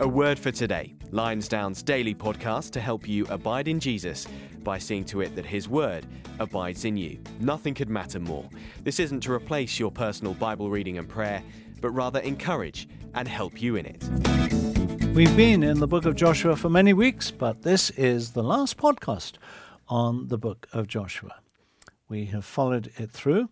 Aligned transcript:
A 0.00 0.08
word 0.08 0.38
for 0.38 0.50
today 0.50 0.94
Lionsdown's 1.12 1.82
daily 1.82 2.14
podcast 2.14 2.72
to 2.72 2.80
help 2.80 3.08
you 3.08 3.26
abide 3.28 3.68
in 3.68 3.78
Jesus 3.78 4.26
by 4.64 4.76
seeing 4.76 5.04
to 5.04 5.20
it 5.20 5.36
that 5.36 5.46
His 5.46 5.68
Word 5.68 6.04
abides 6.40 6.84
in 6.84 6.96
you. 6.96 7.20
Nothing 7.38 7.74
could 7.74 7.88
matter 7.88 8.18
more. 8.18 8.48
This 8.82 8.98
isn't 8.98 9.20
to 9.20 9.32
replace 9.32 9.78
your 9.78 9.92
personal 9.92 10.34
Bible 10.34 10.68
reading 10.68 10.98
and 10.98 11.08
prayer, 11.08 11.42
but 11.80 11.90
rather 11.90 12.18
encourage 12.20 12.88
and 13.14 13.28
help 13.28 13.62
you 13.62 13.76
in 13.76 13.86
it. 13.86 14.02
We've 15.14 15.36
been 15.36 15.62
in 15.62 15.78
the 15.78 15.86
book 15.86 16.06
of 16.06 16.16
Joshua 16.16 16.56
for 16.56 16.68
many 16.68 16.92
weeks, 16.92 17.30
but 17.30 17.62
this 17.62 17.90
is 17.90 18.32
the 18.32 18.42
last 18.42 18.76
podcast 18.76 19.34
on 19.88 20.26
the 20.26 20.38
book 20.38 20.66
of 20.72 20.88
Joshua. 20.88 21.36
We 22.08 22.26
have 22.26 22.44
followed 22.44 22.90
it 22.96 23.12
through 23.12 23.48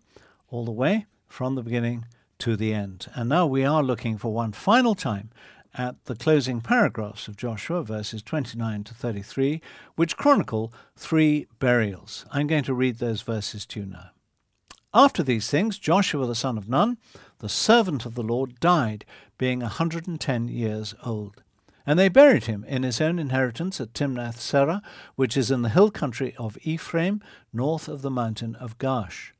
all 0.49 0.65
the 0.65 0.71
way 0.71 1.05
from 1.29 1.55
the 1.55 1.63
beginning 1.63 2.05
to 2.39 2.57
the 2.57 2.73
end. 2.73 3.07
And 3.15 3.29
now 3.29 3.47
we 3.47 3.63
are 3.63 3.81
looking 3.81 4.17
for 4.17 4.33
one 4.33 4.51
final 4.51 4.95
time 4.95 5.29
at 5.75 6.03
the 6.05 6.15
closing 6.15 6.61
paragraphs 6.61 7.27
of 7.27 7.37
Joshua, 7.37 7.83
verses 7.83 8.21
29 8.21 8.83
to 8.83 8.93
33, 8.93 9.61
which 9.95 10.17
chronicle 10.17 10.73
three 10.95 11.47
burials. 11.59 12.25
I'm 12.31 12.47
going 12.47 12.63
to 12.63 12.73
read 12.73 12.97
those 12.97 13.21
verses 13.21 13.65
to 13.67 13.81
you 13.81 13.85
now. 13.87 14.11
After 14.93 15.23
these 15.23 15.49
things, 15.49 15.79
Joshua 15.79 16.27
the 16.27 16.35
son 16.35 16.57
of 16.57 16.69
Nun, 16.69 16.97
the 17.39 17.49
servant 17.49 18.05
of 18.05 18.13
the 18.13 18.21
Lord, 18.21 18.59
died, 18.59 19.05
being 19.39 19.61
a 19.61 19.65
110 19.65 20.47
years 20.47 20.93
old. 21.03 21.41
And 21.85 21.97
they 21.97 22.09
buried 22.09 22.45
him 22.45 22.63
in 22.65 22.83
his 22.83 23.01
own 23.01 23.17
inheritance 23.17 23.81
at 23.81 23.93
Timnath 23.93 24.37
Serah, 24.37 24.81
which 25.15 25.35
is 25.35 25.49
in 25.49 25.63
the 25.63 25.69
hill 25.69 25.89
country 25.89 26.35
of 26.37 26.57
Ephraim, 26.61 27.21
north 27.51 27.87
of 27.87 28.01
the 28.03 28.11
mountain 28.11 28.55
of 28.55 28.77
Gaash. 28.77 29.31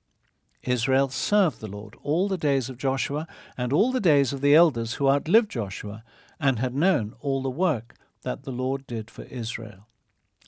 Israel 0.63 1.09
served 1.09 1.59
the 1.59 1.67
Lord 1.67 1.95
all 2.03 2.27
the 2.27 2.37
days 2.37 2.69
of 2.69 2.77
Joshua 2.77 3.27
and 3.57 3.71
all 3.71 3.91
the 3.91 3.99
days 3.99 4.33
of 4.33 4.41
the 4.41 4.55
elders 4.55 4.93
who 4.93 5.09
outlived 5.09 5.51
Joshua 5.51 6.03
and 6.39 6.59
had 6.59 6.75
known 6.75 7.15
all 7.21 7.41
the 7.41 7.49
work 7.49 7.95
that 8.23 8.43
the 8.43 8.51
Lord 8.51 8.87
did 8.87 9.09
for 9.09 9.23
Israel. 9.23 9.87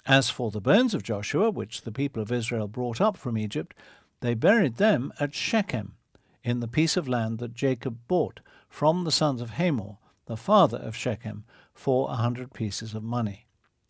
As 0.06 0.30
for 0.30 0.52
the 0.52 0.62
bones 0.62 0.94
of 0.94 1.04
Joshua, 1.04 1.50
which 1.50 1.82
the 1.82 1.92
people 1.92 2.22
of 2.22 2.32
Israel 2.32 2.68
brought 2.68 3.02
up 3.02 3.18
from 3.18 3.38
Egypt, 3.38 3.74
they 4.22 4.34
buried 4.34 4.78
them 4.78 5.12
at 5.20 5.34
Shechem, 5.34 5.96
in 6.44 6.60
the 6.60 6.68
piece 6.68 6.96
of 6.96 7.08
land 7.08 7.40
that 7.40 7.56
Jacob 7.56 7.98
bought 8.08 8.40
from 8.70 9.04
the 9.04 9.12
sons 9.12 9.42
of 9.42 9.52
Hamor, 9.52 9.98
the 10.28 10.38
father 10.38 10.78
of 10.78 10.96
Shechem, 10.96 11.44
for 11.74 12.10
a 12.10 12.16
hundred 12.16 12.54
pieces 12.54 12.94
of 12.94 13.04
money. 13.04 13.48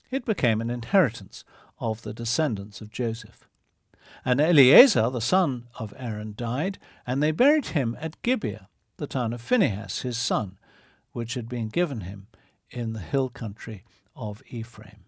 It 0.10 0.26
became 0.26 0.62
an 0.62 0.70
inheritance 0.70 1.44
of 1.80 2.04
the 2.04 2.14
descendants 2.14 2.80
of 2.80 2.92
Joseph. 2.92 3.48
And 4.24 4.40
Eleazar, 4.40 5.10
the 5.10 5.22
son 5.22 5.68
of 5.78 5.94
Aaron, 5.98 6.34
died, 6.38 6.80
and 7.06 7.22
they 7.22 7.32
buried 7.32 7.68
him 7.68 7.98
at 8.00 8.22
Gibeah, 8.22 8.70
the 8.98 9.08
town 9.08 9.34
of 9.34 9.42
Phinehas, 9.42 10.02
his 10.02 10.18
son, 10.18 10.58
which 11.16 11.36
had 11.36 11.48
been 11.48 11.70
given 11.70 12.02
him 12.02 12.28
in 12.70 12.94
the 12.94 13.00
hill 13.00 13.30
country 13.30 13.84
of 14.16 14.44
Ephraim. 14.50 15.06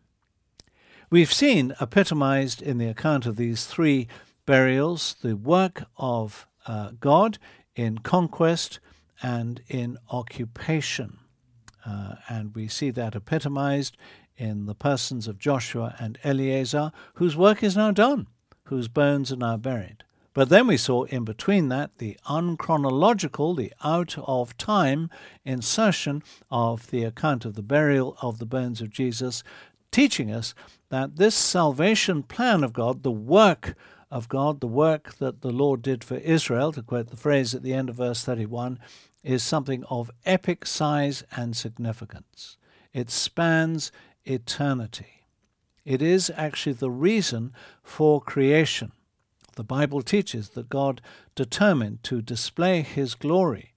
We've 1.09 1.31
seen 1.31 1.75
epitomized 1.81 2.61
in 2.61 2.77
the 2.77 2.88
account 2.88 3.25
of 3.25 3.36
these 3.36 3.66
three 3.66 4.08
burials 4.45 5.16
the 5.22 5.36
work 5.36 5.83
of 5.97 6.47
uh, 6.66 6.91
God 6.99 7.38
in 7.75 7.97
conquest 7.97 8.80
and 9.22 9.61
in 9.67 9.97
occupation. 10.09 11.19
Uh, 11.86 12.16
and 12.30 12.55
we 12.55 12.67
see 12.67 12.89
that 12.92 13.16
epitomized 13.16 13.97
in 14.38 14.66
the 14.66 14.75
persons 14.75 15.27
of 15.27 15.39
Joshua 15.39 15.95
and 15.99 16.17
Eleazar, 16.23 16.92
whose 17.16 17.36
work 17.36 17.64
is 17.64 17.75
now 17.75 17.92
done 17.92 18.27
whose 18.67 18.88
bones 18.88 19.31
are 19.31 19.38
now 19.38 19.58
buried. 19.58 20.03
But 20.38 20.49
then 20.49 20.67
we 20.67 20.77
saw 20.77 21.05
in 21.05 21.23
between 21.23 21.69
that 21.69 21.97
the 21.97 22.16
unchronological, 22.30 23.57
the 23.57 23.73
out 23.83 24.16
of 24.19 24.55
time 24.55 25.09
insertion 25.43 26.21
of 26.52 26.91
the 26.91 27.05
account 27.05 27.43
of 27.43 27.55
the 27.55 27.63
burial 27.63 28.16
of 28.21 28.38
the 28.38 28.45
bones 28.45 28.80
of 28.80 28.91
Jesus, 28.91 29.41
teaching 29.89 30.31
us 30.31 30.53
that 30.89 31.15
this 31.15 31.33
salvation 31.33 32.21
plan 32.21 32.63
of 32.63 32.71
God, 32.71 33.02
the 33.02 33.09
work 33.09 33.73
of 34.11 34.30
God, 34.30 34.59
the 34.61 34.67
work 34.67 35.15
that 35.15 35.42
the 35.42 35.49
Lord 35.49 35.81
did 35.81 36.03
for 36.03 36.17
Israel, 36.17 36.71
to 36.73 36.83
quote 36.83 37.08
the 37.08 37.17
phrase 37.17 37.55
at 37.55 37.64
the 37.64 37.73
end 37.73 37.89
of 37.89 37.95
verse 37.95 38.23
31, 38.23 38.77
is 39.23 39.42
something 39.42 39.83
of 39.86 40.11
epic 40.23 40.67
size 40.67 41.23
and 41.36 41.58
significance. 41.58 42.58
It 42.93 43.09
spans 43.09 43.92
eternity. 44.23 45.23
It 45.83 46.04
is 46.04 46.31
actually 46.36 46.73
the 46.73 46.92
reason 46.92 47.54
for 47.81 48.21
creation. 48.21 48.92
The 49.57 49.63
Bible 49.63 50.03
teaches 50.03 50.49
that 50.49 50.69
God 50.69 51.01
determined 51.33 52.03
to 52.03 52.21
display 52.21 52.83
his 52.83 53.15
glory 53.15 53.73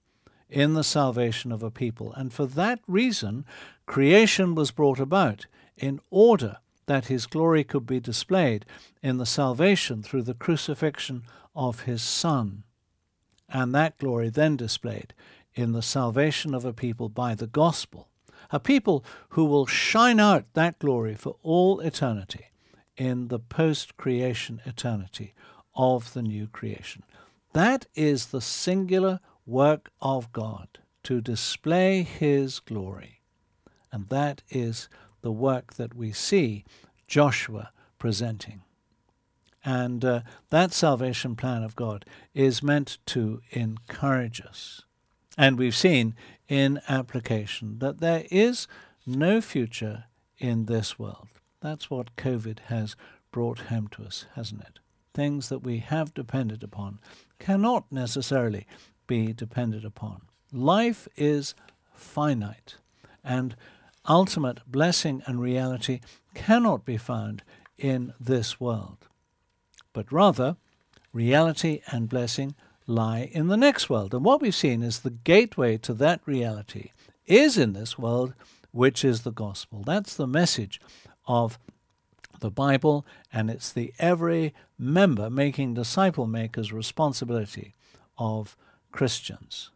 in 0.47 0.75
the 0.75 0.83
salvation 0.83 1.51
of 1.51 1.63
a 1.63 1.71
people, 1.71 2.13
and 2.13 2.31
for 2.31 2.45
that 2.45 2.81
reason, 2.87 3.45
creation 3.87 4.53
was 4.53 4.69
brought 4.69 4.99
about 4.99 5.47
in 5.75 5.99
order 6.11 6.57
that 6.85 7.07
his 7.07 7.25
glory 7.25 7.63
could 7.63 7.87
be 7.87 7.99
displayed 7.99 8.63
in 9.01 9.17
the 9.17 9.25
salvation 9.25 10.03
through 10.03 10.21
the 10.21 10.35
crucifixion 10.35 11.23
of 11.55 11.81
his 11.81 12.03
Son, 12.03 12.63
and 13.49 13.73
that 13.73 13.97
glory 13.97 14.29
then 14.29 14.55
displayed 14.55 15.15
in 15.55 15.71
the 15.71 15.81
salvation 15.81 16.53
of 16.53 16.63
a 16.63 16.73
people 16.73 17.09
by 17.09 17.33
the 17.33 17.47
gospel. 17.47 18.07
A 18.51 18.59
people 18.59 19.03
who 19.29 19.45
will 19.45 19.65
shine 19.65 20.19
out 20.19 20.45
that 20.53 20.77
glory 20.77 21.15
for 21.15 21.37
all 21.41 21.79
eternity 21.79 22.51
in 22.97 23.29
the 23.29 23.39
post 23.39 23.97
creation 23.97 24.61
eternity 24.65 25.33
of 25.75 26.13
the 26.13 26.21
new 26.21 26.47
creation. 26.47 27.03
That 27.53 27.85
is 27.95 28.27
the 28.27 28.41
singular 28.41 29.19
work 29.45 29.89
of 30.01 30.31
God 30.31 30.79
to 31.03 31.21
display 31.21 32.03
His 32.03 32.59
glory. 32.59 33.21
And 33.91 34.07
that 34.09 34.41
is 34.49 34.87
the 35.21 35.31
work 35.31 35.73
that 35.73 35.93
we 35.93 36.11
see 36.11 36.63
Joshua 37.07 37.71
presenting. 37.99 38.61
And 39.63 40.03
uh, 40.03 40.21
that 40.49 40.73
salvation 40.73 41.35
plan 41.35 41.63
of 41.63 41.75
God 41.75 42.05
is 42.33 42.63
meant 42.63 42.97
to 43.07 43.41
encourage 43.51 44.41
us. 44.41 44.81
And 45.37 45.57
we've 45.57 45.75
seen 45.75 46.15
in 46.47 46.81
application 46.89 47.79
that 47.79 47.99
there 47.99 48.25
is 48.31 48.67
no 49.05 49.39
future 49.39 50.05
in 50.37 50.65
this 50.65 50.97
world. 50.97 51.27
That's 51.61 51.89
what 51.89 52.15
COVID 52.15 52.59
has 52.67 52.95
brought 53.31 53.59
home 53.59 53.87
to 53.89 54.03
us, 54.03 54.25
hasn't 54.35 54.61
it? 54.61 54.80
Things 55.13 55.49
that 55.49 55.59
we 55.59 55.79
have 55.79 56.13
depended 56.13 56.63
upon 56.63 56.99
cannot 57.39 57.91
necessarily 57.91 58.65
be 59.07 59.33
depended 59.33 59.83
upon. 59.83 60.21
Life 60.53 61.07
is 61.17 61.53
finite, 61.93 62.75
and 63.23 63.55
ultimate 64.07 64.59
blessing 64.65 65.21
and 65.25 65.41
reality 65.41 65.99
cannot 66.33 66.85
be 66.85 66.97
found 66.97 67.43
in 67.77 68.13
this 68.19 68.59
world. 68.59 69.07
But 69.93 70.11
rather, 70.11 70.55
reality 71.13 71.81
and 71.87 72.07
blessing 72.07 72.55
lie 72.87 73.29
in 73.31 73.47
the 73.47 73.57
next 73.57 73.89
world. 73.89 74.13
And 74.13 74.23
what 74.23 74.41
we've 74.41 74.55
seen 74.55 74.81
is 74.81 74.99
the 74.99 75.09
gateway 75.09 75.77
to 75.77 75.93
that 75.95 76.21
reality 76.25 76.91
is 77.25 77.57
in 77.57 77.73
this 77.73 77.97
world, 77.97 78.33
which 78.71 79.03
is 79.03 79.21
the 79.21 79.31
gospel. 79.31 79.83
That's 79.85 80.15
the 80.15 80.27
message 80.27 80.79
of 81.27 81.59
the 82.41 82.51
Bible, 82.51 83.05
and 83.33 83.49
it's 83.49 83.71
the 83.71 83.93
every 83.97 84.53
member 84.77 85.29
making 85.29 85.73
disciple 85.73 86.27
makers 86.27 86.71
responsibility 86.71 87.73
of 88.17 88.55
Christians 88.91 89.71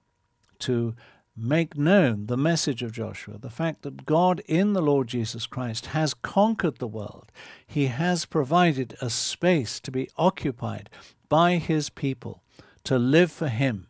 to 0.59 0.93
make 1.37 1.77
known 1.77 2.27
the 2.27 2.37
message 2.37 2.83
of 2.83 2.91
Joshua, 2.91 3.37
the 3.37 3.49
fact 3.49 3.81
that 3.81 4.05
God 4.05 4.41
in 4.45 4.73
the 4.73 4.81
Lord 4.81 5.07
Jesus 5.07 5.47
Christ 5.47 5.87
has 5.87 6.13
conquered 6.13 6.77
the 6.77 6.87
world. 6.87 7.31
He 7.65 7.87
has 7.87 8.25
provided 8.25 8.95
a 9.01 9.09
space 9.09 9.79
to 9.81 9.91
be 9.91 10.09
occupied 10.17 10.89
by 11.27 11.55
his 11.57 11.89
people 11.89 12.41
to 12.85 12.97
live 12.97 13.31
for 13.31 13.49
Him 13.49 13.87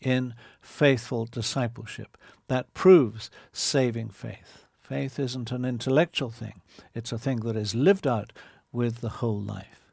in 0.00 0.34
faithful 0.60 1.26
discipleship. 1.26 2.16
That 2.48 2.74
proves 2.74 3.30
saving 3.52 4.10
faith. 4.10 4.66
Faith 4.90 5.20
isn't 5.20 5.52
an 5.52 5.64
intellectual 5.64 6.30
thing, 6.30 6.62
it's 6.96 7.12
a 7.12 7.18
thing 7.18 7.36
that 7.42 7.54
is 7.54 7.76
lived 7.76 8.08
out 8.08 8.32
with 8.72 9.00
the 9.00 9.20
whole 9.20 9.40
life. 9.40 9.92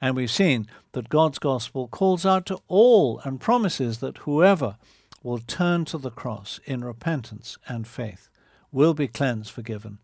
And 0.00 0.16
we've 0.16 0.28
seen 0.28 0.66
that 0.90 1.08
God's 1.08 1.38
gospel 1.38 1.86
calls 1.86 2.26
out 2.26 2.44
to 2.46 2.58
all 2.66 3.20
and 3.22 3.40
promises 3.40 3.98
that 3.98 4.18
whoever 4.18 4.76
will 5.22 5.38
turn 5.38 5.84
to 5.84 5.98
the 5.98 6.10
cross 6.10 6.58
in 6.64 6.82
repentance 6.82 7.58
and 7.68 7.86
faith 7.86 8.28
will 8.72 8.92
be 8.92 9.06
cleansed, 9.06 9.52
forgiven, 9.52 9.98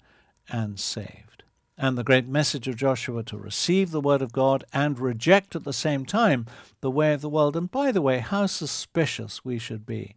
and 0.49 0.79
saved 0.79 1.31
and 1.77 1.97
the 1.97 2.05
great 2.05 2.29
message 2.29 2.69
of 2.69 2.77
Joshua 2.77 3.23
to 3.23 3.39
receive 3.39 3.91
the 3.91 4.03
word 4.03 4.21
of 4.21 4.33
God 4.33 4.65
and 4.71 5.01
reject 5.01 5.57
at 5.57 5.65
the 5.65 5.73
same 5.73 6.05
time 6.05 6.47
the 6.83 6.91
way 6.91 7.15
of 7.15 7.23
the 7.23 7.31
world. 7.31 7.57
And 7.57 7.71
by 7.71 7.91
the 7.91 8.03
way, 8.03 8.19
how 8.19 8.45
suspicious 8.45 9.47
we 9.47 9.59
should 9.59 9.87
be 9.87 10.15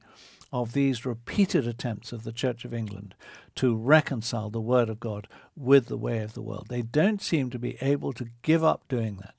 of 0.54 0.74
these 0.74 1.04
repeated 1.04 1.68
attempts 1.68 2.14
of 2.14 2.24
the 2.24 2.32
Church 2.32 2.64
of 2.64 2.76
England 2.76 3.16
to 3.56 3.76
reconcile 3.76 4.52
the 4.52 4.62
Word 4.62 4.88
of 4.88 5.00
God 5.00 5.28
with 5.58 5.88
the 5.88 5.98
way 5.98 6.20
of 6.20 6.34
the 6.34 6.44
world. 6.44 6.68
They 6.70 6.84
don't 6.84 7.24
seem 7.24 7.50
to 7.50 7.58
be 7.58 7.76
able 7.82 8.14
to 8.14 8.30
give 8.44 8.64
up 8.64 8.88
doing 8.88 9.18
that. 9.18 9.34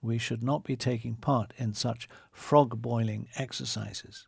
We 0.00 0.16
should 0.16 0.42
not 0.42 0.64
be 0.64 0.74
taking 0.74 1.16
part 1.16 1.52
in 1.58 1.74
such 1.74 2.08
frog 2.32 2.80
boiling 2.80 3.28
exercises. 3.36 4.26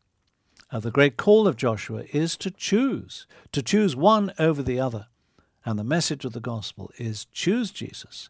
Uh, 0.71 0.79
the 0.79 0.91
great 0.91 1.17
call 1.17 1.49
of 1.49 1.57
Joshua 1.57 2.05
is 2.13 2.37
to 2.37 2.51
choose, 2.51 3.27
to 3.53 3.63
choose 3.63 3.97
one 3.97 4.33
over 4.39 4.63
the 4.63 4.79
other. 4.79 5.07
And 5.65 5.79
the 5.79 5.85
message 5.85 6.27
of 6.27 6.35
the 6.35 6.41
gospel 6.41 6.91
is 6.99 7.25
choose 7.33 7.71
Jesus 7.71 8.29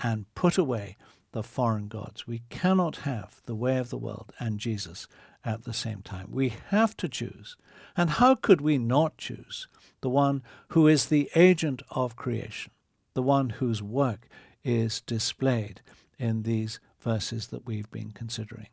and 0.00 0.32
put 0.36 0.58
away 0.58 0.96
the 1.32 1.42
foreign 1.42 1.88
gods. 1.88 2.26
We 2.26 2.42
cannot 2.50 2.98
have 2.98 3.40
the 3.46 3.54
way 3.56 3.78
of 3.78 3.90
the 3.90 3.98
world 3.98 4.32
and 4.38 4.60
Jesus 4.60 5.08
at 5.44 5.64
the 5.64 5.72
same 5.72 6.02
time. 6.02 6.28
We 6.30 6.54
have 6.68 6.96
to 6.98 7.08
choose. 7.08 7.56
And 7.96 8.10
how 8.10 8.34
could 8.34 8.60
we 8.60 8.78
not 8.78 9.18
choose 9.18 9.68
the 10.00 10.10
one 10.10 10.42
who 10.68 10.86
is 10.86 11.06
the 11.06 11.30
agent 11.34 11.82
of 11.90 12.16
creation, 12.16 12.72
the 13.14 13.22
one 13.22 13.50
whose 13.50 13.82
work 13.82 14.28
is 14.64 15.00
displayed 15.00 15.80
in 16.18 16.42
these 16.42 16.80
verses 17.00 17.48
that 17.48 17.66
we've 17.66 17.90
been 17.90 18.12
considering? 18.12 18.68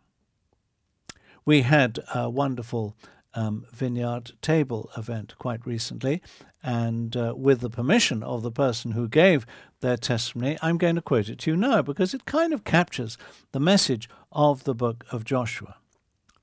We 1.45 1.63
had 1.63 1.99
a 2.13 2.29
wonderful 2.29 2.95
um, 3.33 3.65
vineyard 3.71 4.31
table 4.41 4.89
event 4.97 5.35
quite 5.37 5.65
recently, 5.65 6.21
and 6.63 7.15
uh, 7.15 7.33
with 7.35 7.61
the 7.61 7.69
permission 7.69 8.23
of 8.23 8.43
the 8.43 8.51
person 8.51 8.91
who 8.91 9.07
gave 9.07 9.45
their 9.81 9.97
testimony, 9.97 10.57
I'm 10.61 10.77
going 10.77 10.95
to 10.95 11.01
quote 11.01 11.29
it 11.29 11.39
to 11.39 11.51
you 11.51 11.57
now 11.57 11.81
because 11.81 12.13
it 12.13 12.25
kind 12.25 12.53
of 12.53 12.63
captures 12.63 13.17
the 13.51 13.59
message 13.59 14.09
of 14.31 14.63
the 14.63 14.75
book 14.75 15.05
of 15.11 15.23
Joshua. 15.23 15.77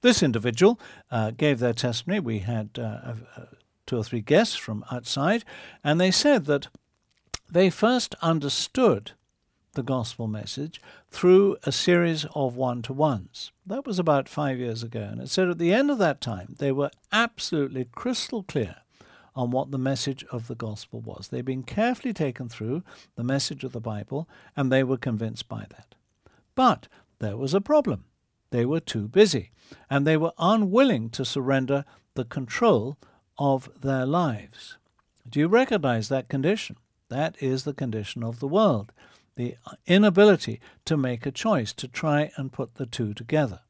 This 0.01 0.23
individual 0.23 0.79
uh, 1.11 1.33
gave 1.33 1.59
their 1.59 1.73
testimony. 1.73 2.21
We 2.21 2.39
had 2.41 2.79
uh, 2.79 3.15
two 3.87 3.99
or 3.99 4.05
three 4.05 4.21
guests 4.21 4.57
from 4.57 4.85
outside, 4.91 5.45
and 5.83 6.01
they 6.01 6.11
said 6.11 6.47
that 6.47 6.69
they 7.51 7.71
first 7.71 8.15
understood 8.23 9.13
the 9.77 9.83
gospel 9.83 10.27
message 10.27 10.81
through 11.11 11.57
a 11.65 11.71
series 11.71 12.25
of 12.35 12.57
one 12.57 12.83
to 12.83 12.93
ones. 12.93 13.53
That 13.65 13.87
was 13.87 13.99
about 13.99 14.29
five 14.29 14.59
years 14.59 14.83
ago. 14.83 15.01
And 15.01 15.21
it 15.21 15.29
said 15.29 15.49
at 15.49 15.59
the 15.59 15.73
end 15.73 15.91
of 15.91 15.99
that 15.99 16.21
time, 16.21 16.57
they 16.59 16.73
were 16.73 16.91
absolutely 17.13 17.85
crystal 17.85 18.43
clear 18.43 18.77
on 19.37 19.51
what 19.51 19.71
the 19.71 19.79
message 19.79 20.25
of 20.33 20.49
the 20.49 20.55
gospel 20.55 21.01
was. 21.01 21.29
They'd 21.29 21.45
been 21.45 21.63
carefully 21.63 22.15
taken 22.15 22.49
through 22.49 22.83
the 23.17 23.23
message 23.23 23.65
of 23.65 23.73
the 23.73 23.81
Bible, 23.81 24.27
and 24.57 24.73
they 24.73 24.83
were 24.83 24.97
convinced 24.97 25.47
by 25.47 25.67
that. 25.71 25.95
But 26.55 26.89
there 27.19 27.37
was 27.37 27.53
a 27.53 27.61
problem. 27.61 28.05
They 28.56 28.64
were 28.64 28.81
too 28.81 29.06
busy, 29.06 29.50
and 29.91 30.06
they 30.06 30.17
were 30.17 30.32
unwilling 30.38 31.11
to 31.11 31.26
surrender 31.26 31.85
the 32.14 32.25
control 32.25 32.97
of 33.37 33.69
their 33.82 34.06
lives. 34.06 34.79
Do 35.29 35.41
you 35.41 35.47
recognize 35.47 36.08
that 36.08 36.31
condition? 36.31 36.79
That 37.11 37.37
is 37.38 37.64
the 37.64 37.75
condition 37.75 38.25
of 38.25 38.41
the 38.41 38.49
world 38.49 38.93
the 39.35 39.56
inability 39.87 40.58
to 40.87 40.97
make 40.97 41.26
a 41.26 41.31
choice, 41.31 41.75
to 41.75 41.87
try 41.87 42.31
and 42.38 42.50
put 42.50 42.76
the 42.76 42.87
two 42.87 43.12
together. 43.12 43.61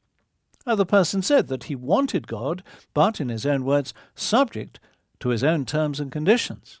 The 0.65 0.85
person 0.85 1.21
said 1.21 1.47
that 1.49 1.65
he 1.65 1.75
wanted 1.75 2.25
God, 2.25 2.63
but, 2.93 3.19
in 3.19 3.27
his 3.27 3.45
own 3.45 3.65
words, 3.65 3.93
subject 4.15 4.79
to 5.19 5.29
his 5.29 5.43
own 5.43 5.65
terms 5.65 5.99
and 5.99 6.09
conditions. 6.09 6.79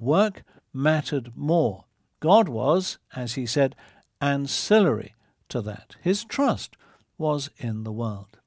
Work 0.00 0.44
mattered 0.72 1.32
more. 1.34 1.86
God 2.20 2.48
was, 2.48 2.98
as 3.16 3.34
he 3.34 3.46
said, 3.46 3.74
ancillary 4.20 5.16
to 5.48 5.60
that. 5.62 5.96
His 6.00 6.24
trust 6.24 6.76
was 7.18 7.50
in 7.58 7.84
the 7.84 7.92
world. 7.92 8.38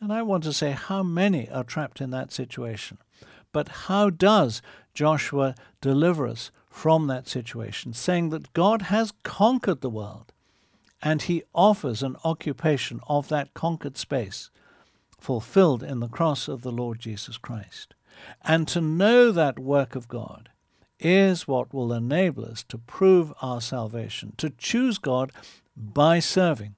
And 0.00 0.12
I 0.12 0.22
want 0.22 0.44
to 0.44 0.52
say 0.52 0.72
how 0.72 1.02
many 1.02 1.48
are 1.48 1.64
trapped 1.64 2.00
in 2.00 2.10
that 2.10 2.32
situation. 2.32 2.98
But 3.52 3.68
how 3.68 4.10
does 4.10 4.62
Joshua 4.94 5.54
deliver 5.80 6.26
us 6.26 6.50
from 6.68 7.06
that 7.06 7.28
situation, 7.28 7.92
saying 7.92 8.30
that 8.30 8.52
God 8.52 8.82
has 8.82 9.12
conquered 9.22 9.80
the 9.80 9.90
world 9.90 10.32
and 11.02 11.22
he 11.22 11.42
offers 11.54 12.02
an 12.02 12.16
occupation 12.24 13.00
of 13.08 13.28
that 13.28 13.52
conquered 13.54 13.98
space 13.98 14.50
fulfilled 15.20 15.82
in 15.82 16.00
the 16.00 16.08
cross 16.08 16.48
of 16.48 16.62
the 16.62 16.72
Lord 16.72 16.98
Jesus 16.98 17.36
Christ. 17.36 17.94
And 18.42 18.66
to 18.68 18.80
know 18.80 19.32
that 19.32 19.58
work 19.58 19.94
of 19.94 20.08
God 20.08 20.48
is 20.98 21.48
what 21.48 21.74
will 21.74 21.92
enable 21.92 22.44
us 22.44 22.62
to 22.64 22.78
prove 22.78 23.32
our 23.42 23.60
salvation, 23.60 24.32
to 24.38 24.50
choose 24.50 24.98
God 24.98 25.32
by 25.76 26.20
serving. 26.20 26.76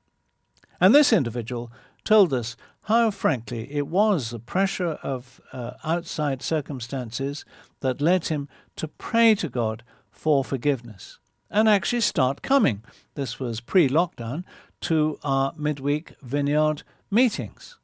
And 0.85 0.95
this 0.95 1.15
individual 1.15 1.73
told 2.05 2.35
us 2.35 2.59
how, 2.83 3.11
frankly, 3.11 3.73
it 3.73 3.87
was 3.87 4.29
the 4.29 4.39
pressure 4.39 4.99
of 5.03 5.41
uh, 5.51 5.71
outside 5.83 6.43
circumstances 6.43 7.47
that 7.81 8.03
led 8.03 8.27
him 8.27 8.51
to 8.77 8.87
pray 8.87 9.35
to 9.37 9.49
God 9.49 9.83
for 10.11 10.45
forgiveness 10.45 11.19
and 11.51 11.71
actually 11.71 12.03
start 12.03 12.43
coming. 12.43 12.83
This 13.15 13.41
was 13.41 13.63
pre 13.63 13.89
lockdown 13.89 14.45
to 14.83 15.19
our 15.25 15.55
midweek 15.57 16.17
vineyard 16.21 16.83
meetings. 17.11 17.79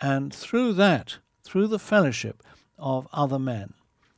And 0.00 0.34
through 0.34 0.72
that, 0.72 1.18
through 1.44 1.68
the 1.68 1.78
fellowship 1.78 2.42
of 2.76 3.06
other 3.12 3.38
men, 3.38 3.74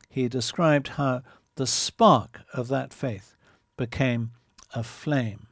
he 0.08 0.26
described 0.26 0.88
how 0.96 1.20
the 1.56 1.66
spark 1.66 2.40
of 2.54 2.68
that 2.68 2.94
faith 2.94 3.36
became 3.76 4.30
a 4.74 4.82
flame. 4.82 5.48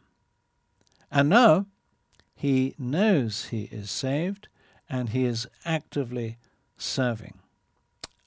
And 1.10 1.28
now 1.28 1.66
he 2.40 2.74
knows 2.78 3.48
he 3.48 3.64
is 3.64 3.90
saved 3.90 4.48
and 4.88 5.10
he 5.10 5.26
is 5.26 5.46
actively 5.66 6.38
serving. 6.78 7.34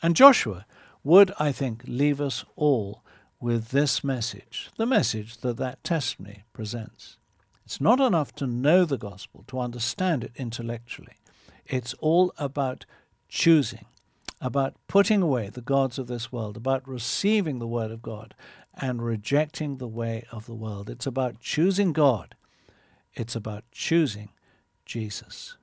And 0.03 0.15
Joshua 0.15 0.67
would, 1.03 1.33
I 1.39 1.51
think, 1.51 1.81
leave 1.87 2.21
us 2.21 2.45
all 2.55 3.01
with 3.39 3.69
this 3.69 4.03
message, 4.03 4.69
the 4.77 4.85
message 4.85 5.37
that 5.37 5.57
that 5.57 5.83
testimony 5.83 6.43
presents. 6.53 7.17
It's 7.65 7.81
not 7.81 7.99
enough 7.99 8.35
to 8.35 8.45
know 8.45 8.85
the 8.85 8.99
gospel, 8.99 9.45
to 9.47 9.59
understand 9.59 10.23
it 10.23 10.33
intellectually. 10.35 11.17
It's 11.65 11.95
all 11.95 12.35
about 12.37 12.85
choosing, 13.27 13.87
about 14.39 14.75
putting 14.87 15.23
away 15.23 15.49
the 15.49 15.61
gods 15.61 15.97
of 15.97 16.05
this 16.05 16.31
world, 16.31 16.55
about 16.55 16.87
receiving 16.87 17.57
the 17.57 17.65
word 17.65 17.89
of 17.89 18.03
God 18.03 18.35
and 18.79 19.03
rejecting 19.03 19.77
the 19.77 19.87
way 19.87 20.27
of 20.31 20.45
the 20.45 20.53
world. 20.53 20.87
It's 20.87 21.07
about 21.07 21.39
choosing 21.39 21.93
God 21.93 22.35
it's 23.15 23.35
about 23.35 23.63
choosing 23.71 24.29
Jesus. 24.85 25.57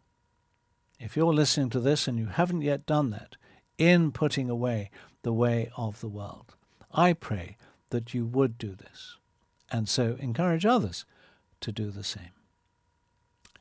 If 0.99 1.17
you're 1.17 1.35
listening 1.35 1.71
to 1.71 1.81
this 1.81 2.07
and 2.07 2.19
you 2.19 2.27
haven't 2.27 2.63
yet 2.63 2.87
done 2.87 3.11
that, 3.11 3.37
in 3.79 4.13
putting 4.13 4.51
away 4.51 4.91
the 5.23 5.33
way 5.33 5.71
of 5.77 6.01
the 6.01 6.09
world, 6.09 6.55
I 6.93 7.15
pray 7.15 7.57
that 7.91 8.13
you 8.13 8.27
would 8.27 8.59
do 8.59 8.75
this, 8.75 9.17
and 9.71 9.89
so 9.89 10.17
encourage 10.21 10.67
others 10.67 11.05
to 11.61 11.73
do 11.73 11.91
the 11.91 12.05
same. 12.05 12.33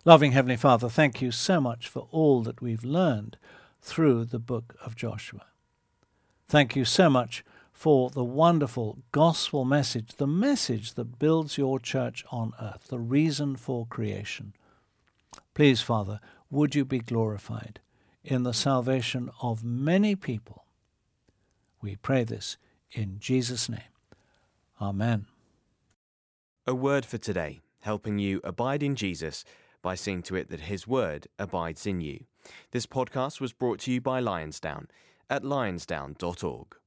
Loving 0.06 0.32
Heavenly 0.32 0.58
Father, 0.58 0.90
thank 0.90 1.22
you 1.22 1.32
so 1.32 1.60
much 1.60 1.88
for 1.88 2.08
all 2.12 2.42
that 2.44 2.62
we've 2.62 2.84
learned 2.84 3.38
through 3.82 4.26
the 4.26 4.40
book 4.40 4.76
of 4.84 4.96
Joshua. 4.96 5.46
Thank 6.48 6.76
you 6.76 6.86
so 6.86 7.10
much 7.10 7.44
for 7.80 8.10
the 8.10 8.26
wonderful 8.26 8.98
gospel 9.14 9.64
message, 9.64 10.16
the 10.18 10.28
message 10.28 10.96
that 10.96 11.18
builds 11.18 11.58
your 11.58 11.80
church 11.80 12.26
on 12.30 12.52
earth, 12.62 12.88
the 12.90 13.00
reason 13.00 13.56
for 13.56 13.86
creation. 13.86 14.54
Please, 15.54 15.80
Father, 15.80 16.20
would 16.50 16.76
you 16.76 16.84
be 16.84 17.00
glorified 17.00 17.80
in 18.22 18.44
the 18.44 18.54
salvation 18.54 19.30
of 19.42 19.64
many 19.64 20.14
people? 20.14 20.66
We 21.82 21.96
pray 21.96 22.26
this 22.26 22.58
in 22.92 23.16
Jesus' 23.18 23.70
name. 23.70 23.94
Amen. 24.82 25.28
A 26.68 26.76
word 26.76 27.06
for 27.06 27.18
today, 27.18 27.62
helping 27.80 28.20
you 28.20 28.42
abide 28.44 28.84
in 28.84 28.98
Jesus 28.98 29.46
by 29.82 29.96
seeing 29.96 30.22
to 30.24 30.36
it 30.36 30.50
that 30.50 30.68
His 30.68 30.86
word 30.86 31.28
abides 31.40 31.88
in 31.88 32.02
you. 32.02 32.26
This 32.72 32.86
podcast 32.86 33.40
was 33.40 33.54
brought 33.54 33.80
to 33.80 33.92
you 33.94 34.02
by 34.02 34.22
Lionsdown 34.22 34.88
at 35.30 35.44
lionsdown.org. 35.44 36.79